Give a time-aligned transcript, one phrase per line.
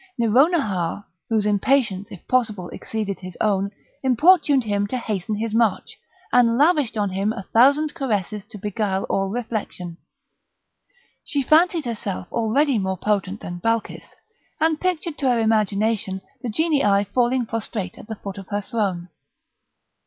[0.19, 3.69] Nouronihar, whose impatience, if possible, exceeded his own,
[4.01, 5.99] importuned him to hasten his march,
[6.33, 9.97] and lavished on him a thousand caresses to beguile all reflection;
[11.23, 14.07] she fancied herself already more potent than Balkis,
[14.59, 19.09] and pictured to her imagination the Genii falling prostrate at the foot of her throne.